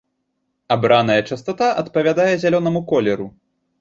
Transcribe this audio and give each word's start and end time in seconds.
Абраная 0.75 1.19
частата 1.35 1.67
адпавядае 1.81 2.29
зялёнаму 2.45 2.85
колеру. 2.93 3.29